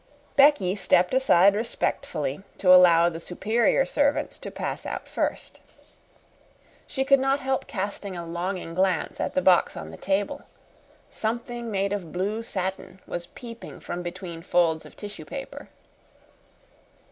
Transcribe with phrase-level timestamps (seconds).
[0.35, 5.59] Becky stepped aside respectfully to allow the superior servants to pass out first.
[6.87, 10.41] She could not help casting a longing glance at the box on the table.
[11.11, 15.69] Something made of blue satin was peeping from between the folds of tissue paper.